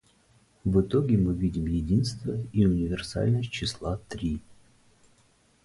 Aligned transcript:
В 0.63 0.81
итоге 0.81 1.15
мы 1.15 1.35
видим 1.35 1.67
единство 1.67 2.35
и 2.53 2.65
универсальность 2.65 3.51
числа 3.51 3.97
«три». 4.09 4.41